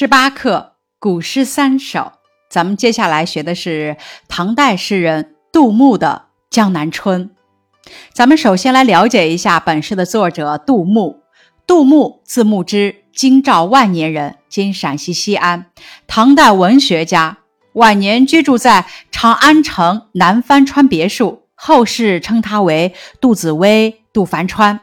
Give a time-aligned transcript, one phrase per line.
[0.00, 2.12] 十八课古诗三首，
[2.48, 3.96] 咱们接下来学的是
[4.28, 7.30] 唐代诗人杜牧的《江南春》。
[8.12, 11.24] 咱们首先来了解一下本诗的作者杜牧。
[11.66, 15.66] 杜牧字牧之，京兆万年人，今陕西西安，
[16.06, 17.38] 唐代文学家。
[17.72, 24.78] 晚年居住在长安城南帆川别墅，后世称他为杜子威、杜凡川。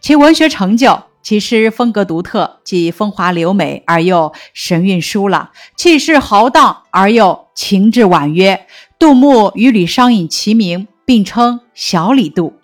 [0.00, 1.04] 其文学成就。
[1.22, 8.66] 其诗风格独特，既风华流美而又神韵疏朗，气势豪荡而又情致婉约。
[8.98, 12.54] 杜牧与李商隐齐名，并称“小李杜”。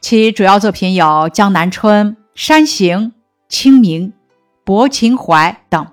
[0.00, 2.98] 其主要作品有《江南春》《山行》
[3.48, 4.08] 《清明》
[4.64, 5.86] 《泊秦淮》等。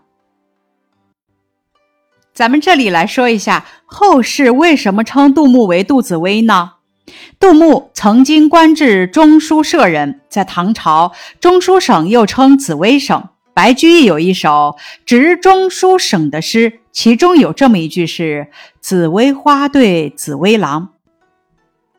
[2.34, 6.74] 咱们这里来说一下，后世为什么称杜牧为杜子威呢？
[7.40, 13.30] 杜牧曾经官至中书舍人，在唐朝，中书省又称紫微省。
[13.54, 18.48] 白居易有一首直中书省的诗，其中有这么一句是
[18.80, 20.92] “紫薇花对紫薇郎”。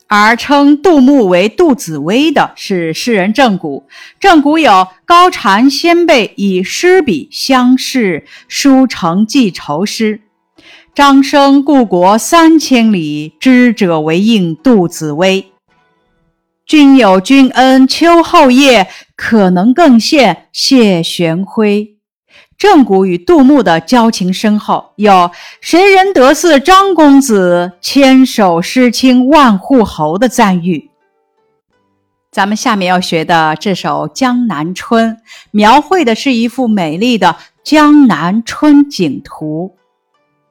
[0.08, 3.86] 而称杜牧为杜子薇的是诗人郑谷。
[4.18, 10.22] 郑谷有“高蝉先辈以诗笔相视，书成寄愁诗”。
[10.92, 15.52] 张生故国三千里，知者为应杜子威。
[16.66, 21.96] 君有君恩秋后夜，可能更羡谢玄辉。
[22.58, 25.30] 郑谷与杜牧的交情深厚，有
[25.62, 30.90] “谁人得似张公子，千手诗清万户侯”的赞誉。
[32.32, 35.16] 咱们下面要学的这首《江南春》，
[35.52, 39.76] 描绘的是一幅美丽的江南春景图。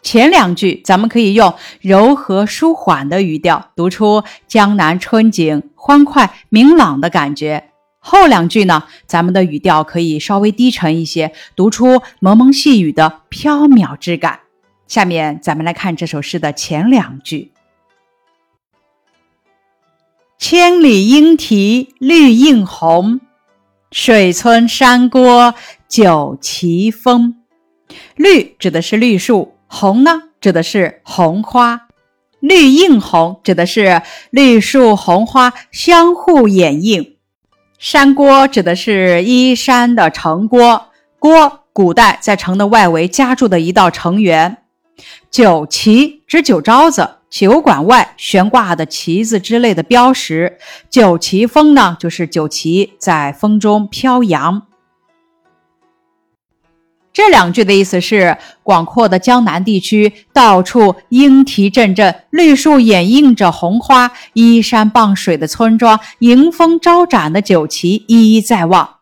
[0.01, 14.39] 前两句咱们可以用柔和舒缓的语调读出江南春景欢快明朗的感觉，后两句呢，咱们的语调可以稍微低沉一些，读出蒙蒙细雨的飘渺之感。
[14.87, 17.51] 下面咱们来看这首诗的前两句：
[20.39, 23.19] 千里莺啼绿映红，
[23.91, 25.53] 水村山郭
[25.87, 27.35] 酒旗风。
[28.15, 29.58] 绿指的是绿树。
[29.71, 31.87] 红呢，指的是红花，
[32.39, 37.15] 绿映红指的是绿树红花相互掩映。
[37.77, 40.87] 山郭指的是依山的城郭，
[41.19, 44.57] 郭古代在城的外围加筑的一道城垣。
[45.29, 50.57] 酒旗指酒招子，酒馆外悬挂的旗子之类的标识。
[50.89, 54.63] 酒旗风呢，就是酒旗在风中飘扬。
[57.11, 68.97] 这两句的意思是：广阔的江南地区，到处莺啼阵阵，绿树掩映着红花，依山傍水的村庄，迎风招展的酒旗一一在望。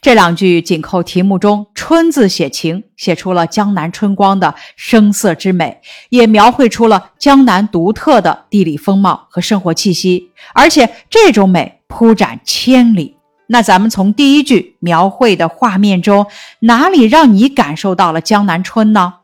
[0.00, 13.17] 这两句紧扣题目中“春”字写情，写出了江南春光的声色之美，也描绘出了江南独特的地理风貌和生活气息，而且这种美铺展千里。
[13.50, 16.26] 那咱们从第一句描绘的画面中，
[16.60, 19.14] 哪里让你感受到了江南春呢？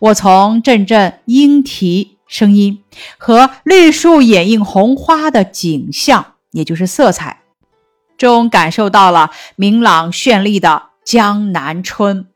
[0.00, 2.82] 我从阵阵莺啼声音
[3.16, 7.42] 和绿树掩映红花的景象，也就是色彩
[8.18, 12.26] 中，感受到了明朗绚丽的江南春。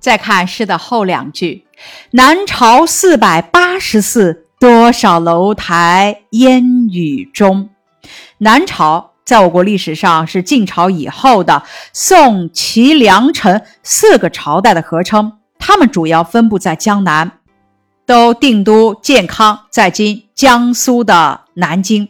[0.00, 1.66] 再看诗的后两句
[2.12, 7.68] ：“南朝四百八十寺，多少楼台烟雨中。”
[8.44, 11.62] 南朝在我国历史上是晋朝以后的
[11.94, 17.38] 宋、齐、梁、陈四个朝代的合称，他们主要分布在江南，
[18.04, 22.06] 都定都建康，在今江苏的南京。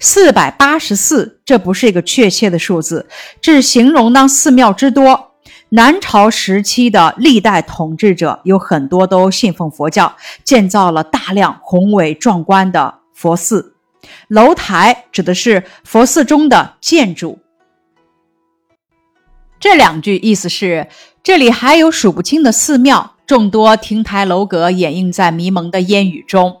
[0.00, 3.08] 四百八十四，这不是一个确切的数字，
[3.40, 5.34] 这是形容呢寺庙之多。
[5.68, 13.73] 南朝时期的历代统治者有很多都信奉佛教，建造了大量宏伟壮观的佛寺。
[14.28, 17.38] 楼台指的是佛寺中的建筑。
[19.60, 20.88] 这两句意思是，
[21.22, 26.60] 这里还有数不清的寺庙，众多亭台楼阁掩映在迷蒙的烟雨中。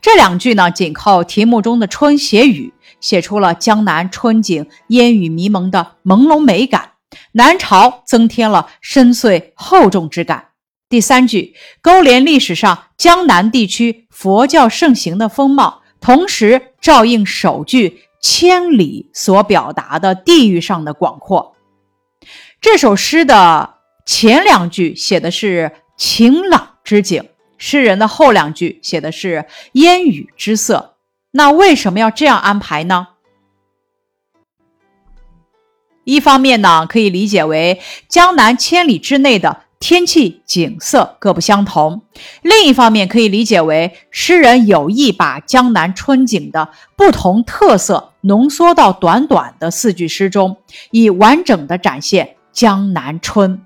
[0.00, 6.92] 这两句呢，紧扣题目中的“春”写雨，写出了江南春景烟雨迷蒙的朦胧美感。
[7.32, 10.46] 南朝增添了深邃厚重之感。
[10.88, 15.82] 第三句勾连历史上江南地区佛教盛行的风貌。
[16.00, 21.56] 同时照应首句“千里”所表达的地域上的广阔。
[22.60, 23.74] 这首诗的
[24.04, 30.96] 前两句写的是晴朗之景，诗人的后两句写的是烟雨之色。
[31.30, 33.08] 那为什么要这样安排呢？
[36.04, 42.00] 一方面呢，可以理解为江南千里之内的天气景色各不相同；
[42.42, 50.56] 另一方面，可以理解为诗人有意把江南春景的不同特色浓缩到短短的四句诗中，
[50.90, 53.62] 以完整的展现江南春。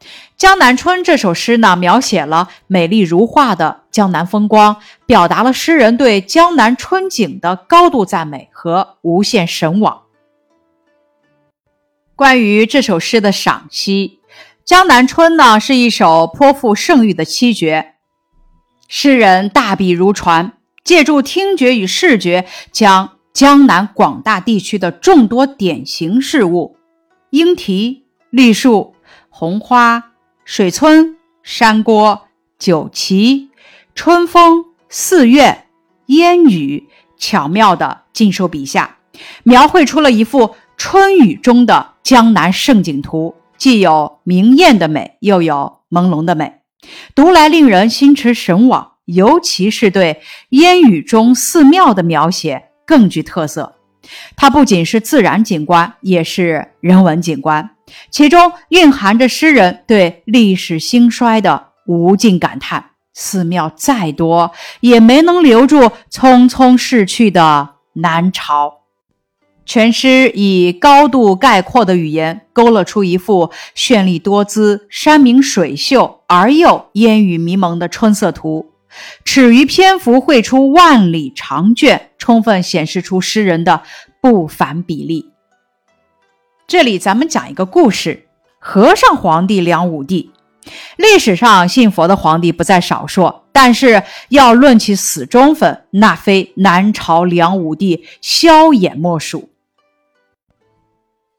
[0.36, 10.02] 《江南春》这首诗呢，描写了美丽如画的江南风光，表达了诗人对江南春景的高度赞美和无限神往。
[12.14, 14.17] 关于这首诗的赏析，
[14.68, 17.94] 《江南春》呢是一首颇富盛誉的七绝。
[18.86, 26.76] 诗人大笔如船，借助听觉与视觉，将江南广大地区的众多典型事物——
[27.32, 28.94] 莺啼、绿树、
[29.30, 30.12] 红花。
[30.44, 32.28] 水村、山郭、
[32.58, 33.48] 酒旗、
[33.94, 35.64] 春风、四月、
[36.08, 38.98] 烟雨，巧妙地尽收笔下，
[39.44, 46.60] 描绘出了一幅春雨中的江南胜景图，既有明艳的美，又有朦胧的美，
[47.14, 48.92] 读来令人心驰神往。
[49.04, 50.20] 尤其是对
[50.50, 53.76] 烟雨中寺庙的描写更具特色，
[54.36, 57.70] 它不仅是自然景观，也是人文景观。
[58.10, 62.84] 其中蕴含着诗人对历史兴衰的无尽感叹。
[63.14, 68.77] 寺庙再多，也没能留住匆匆逝去的南朝。
[69.68, 78.72] 全诗以高度概括的语言，勾勒出一幅绚丽多姿、山明水秀而又烟雨迷蒙的春色图，
[79.26, 83.82] 尺于篇幅绘出万里长卷，充分显示出诗人的
[84.22, 85.26] 不凡比例。
[86.66, 88.26] 这里咱们讲一个故事：
[88.58, 90.30] 和尚皇帝梁武帝。
[90.96, 99.50] 历史上信佛的皇帝不在少数，但是要论起死忠粉，那非南朝梁武帝萧衍莫属。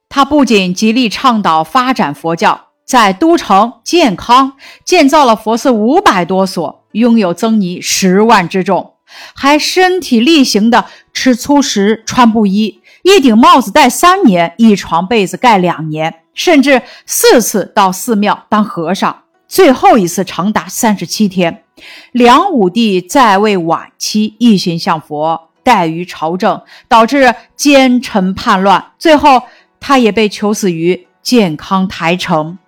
[0.10, 4.54] 他不仅极力倡导发展佛教，在都城建康
[4.84, 8.96] 建造了佛寺五百多所，拥有僧尼十万之众，
[9.36, 12.82] 还身体力行的吃粗食、穿布衣。
[13.04, 21.64] 一顶帽子戴三年，一床被子盖两年，甚至四次到寺庙当和尚，最后一次长达三十七天。
[22.12, 29.44] 梁武帝在位晚期，一心向佛，怠于朝政，导致奸臣叛乱，最后
[29.90, 32.60] 他也被囚死于健康台城。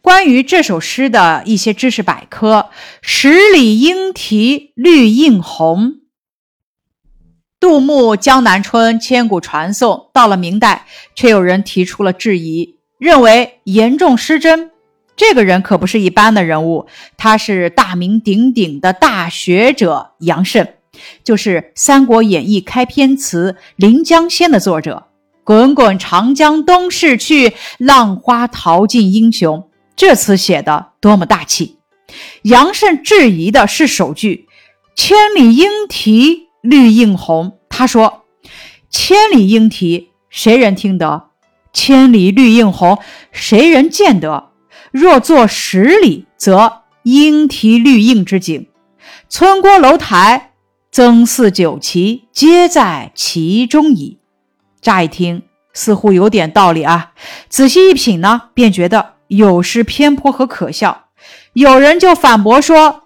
[0.00, 2.70] 关于这首诗的一些知识百科：
[3.02, 5.96] 十里莺啼绿映红。
[7.60, 14.70] 杜牧《江南春》千古传颂，到了明代，却有人提出了质疑，认为严重失真。
[15.16, 16.86] 这个人可不是一般的人物，
[17.18, 20.75] 他是大名鼎鼎的大学者杨慎，
[21.24, 25.06] 就是《三国演义》开篇词《临江仙》的作者。
[25.44, 29.68] 滚滚长江东逝去，浪花淘尽英雄。
[29.94, 31.76] 这词写的多么大气！
[32.42, 34.46] 杨慎质疑的是首句
[34.96, 36.46] “千里莺啼”。
[36.62, 38.24] 绿映红，他说
[38.90, 41.28] ：“千里莺啼，谁人听得？
[41.72, 42.98] 千里绿映红，
[43.30, 44.50] 谁人见得？
[44.90, 48.66] 若作十里，则莺啼绿映之景，
[49.28, 50.54] 村郭楼台、
[50.90, 54.18] 曾四九旗，皆在其中矣。”
[54.80, 55.42] 乍一听，
[55.72, 57.12] 似乎有点道理啊。
[57.48, 61.06] 仔细一品呢，便觉得有失偏颇和可笑。
[61.52, 63.04] 有人就反驳说：“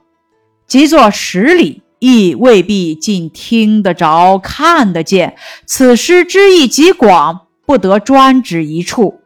[0.66, 5.36] 即作十里。”亦未必尽听得着、看得见。
[5.66, 9.20] 此诗之意极广，不得专指一处。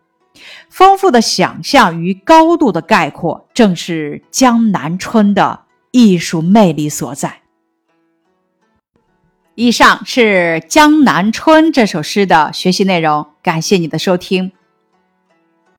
[0.69, 5.61] 丰富的想象与高度的概括，正是江南春的
[5.93, 7.43] 艺术魅力所在。
[9.57, 14.51] 以上是《江南春》这首诗的学习内容，感谢你的收听。